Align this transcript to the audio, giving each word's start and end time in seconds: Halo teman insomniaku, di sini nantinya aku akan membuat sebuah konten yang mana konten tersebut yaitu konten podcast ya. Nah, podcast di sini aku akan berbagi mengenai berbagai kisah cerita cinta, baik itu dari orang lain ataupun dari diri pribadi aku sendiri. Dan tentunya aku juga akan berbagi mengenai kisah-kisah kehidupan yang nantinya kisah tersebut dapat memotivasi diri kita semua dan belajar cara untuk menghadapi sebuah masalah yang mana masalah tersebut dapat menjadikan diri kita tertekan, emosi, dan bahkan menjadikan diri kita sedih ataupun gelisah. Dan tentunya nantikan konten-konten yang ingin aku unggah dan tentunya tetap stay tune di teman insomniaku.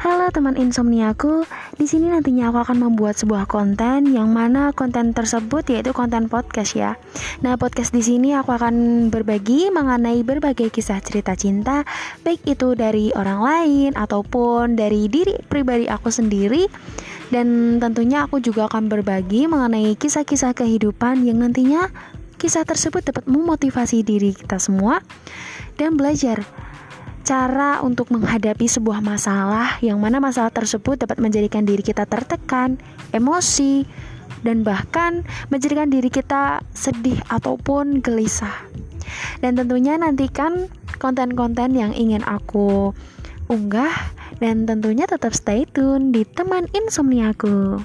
Halo 0.00 0.32
teman 0.32 0.56
insomniaku, 0.56 1.44
di 1.76 1.84
sini 1.84 2.08
nantinya 2.08 2.48
aku 2.48 2.64
akan 2.64 2.88
membuat 2.88 3.20
sebuah 3.20 3.44
konten 3.44 4.08
yang 4.08 4.32
mana 4.32 4.72
konten 4.72 5.12
tersebut 5.12 5.60
yaitu 5.68 5.92
konten 5.92 6.24
podcast 6.24 6.72
ya. 6.72 6.96
Nah, 7.44 7.60
podcast 7.60 7.92
di 7.92 8.00
sini 8.00 8.32
aku 8.32 8.48
akan 8.48 9.12
berbagi 9.12 9.68
mengenai 9.68 10.24
berbagai 10.24 10.72
kisah 10.72 11.04
cerita 11.04 11.36
cinta, 11.36 11.84
baik 12.24 12.40
itu 12.48 12.72
dari 12.72 13.12
orang 13.12 13.44
lain 13.44 13.90
ataupun 13.92 14.72
dari 14.72 15.04
diri 15.12 15.36
pribadi 15.44 15.84
aku 15.84 16.08
sendiri. 16.08 16.64
Dan 17.28 17.76
tentunya 17.76 18.24
aku 18.24 18.40
juga 18.40 18.72
akan 18.72 18.88
berbagi 18.88 19.52
mengenai 19.52 20.00
kisah-kisah 20.00 20.56
kehidupan 20.56 21.28
yang 21.28 21.44
nantinya 21.44 21.92
kisah 22.40 22.64
tersebut 22.64 23.04
dapat 23.04 23.28
memotivasi 23.28 24.00
diri 24.00 24.32
kita 24.32 24.56
semua 24.56 25.04
dan 25.76 26.00
belajar 26.00 26.40
cara 27.30 27.78
untuk 27.86 28.10
menghadapi 28.10 28.66
sebuah 28.66 28.98
masalah 28.98 29.78
yang 29.86 30.02
mana 30.02 30.18
masalah 30.18 30.50
tersebut 30.50 31.06
dapat 31.06 31.22
menjadikan 31.22 31.62
diri 31.62 31.78
kita 31.78 32.02
tertekan, 32.02 32.74
emosi, 33.14 33.86
dan 34.42 34.66
bahkan 34.66 35.22
menjadikan 35.46 35.86
diri 35.86 36.10
kita 36.10 36.58
sedih 36.74 37.22
ataupun 37.30 38.02
gelisah. 38.02 38.66
Dan 39.38 39.54
tentunya 39.54 39.94
nantikan 39.94 40.66
konten-konten 40.98 41.70
yang 41.78 41.94
ingin 41.94 42.26
aku 42.26 42.90
unggah 43.46 43.94
dan 44.42 44.66
tentunya 44.66 45.06
tetap 45.06 45.30
stay 45.30 45.62
tune 45.70 46.10
di 46.10 46.26
teman 46.26 46.66
insomniaku. 46.74 47.78